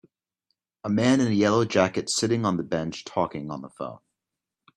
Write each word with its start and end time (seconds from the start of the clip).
A 0.83 0.89
man 0.89 1.21
in 1.21 1.27
a 1.27 1.35
yellow 1.35 1.63
jacket 1.63 2.09
sitting 2.09 2.43
on 2.43 2.57
the 2.57 2.63
bench 2.63 3.05
talking 3.05 3.51
on 3.51 3.61
the 3.61 3.69
phone. 3.69 3.99